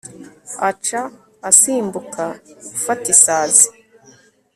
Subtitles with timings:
[0.69, 1.01] aca
[1.49, 2.23] asimbuka
[2.69, 3.67] gufata isazi